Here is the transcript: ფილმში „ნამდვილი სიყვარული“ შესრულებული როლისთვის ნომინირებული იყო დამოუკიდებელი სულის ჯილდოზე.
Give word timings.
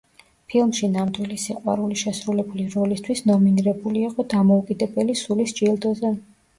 ფილმში 0.53 0.87
„ნამდვილი 0.93 1.37
სიყვარული“ 1.43 1.99
შესრულებული 2.05 2.67
როლისთვის 2.79 3.23
ნომინირებული 3.31 4.05
იყო 4.11 4.29
დამოუკიდებელი 4.35 5.21
სულის 5.25 5.59
ჯილდოზე. 5.63 6.19